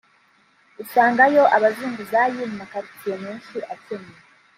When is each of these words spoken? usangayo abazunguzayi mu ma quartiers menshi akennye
usangayo 0.83 1.43
abazunguzayi 1.55 2.41
mu 2.49 2.55
ma 2.59 2.65
quartiers 2.71 3.19
menshi 3.25 3.57
akennye 3.73 4.17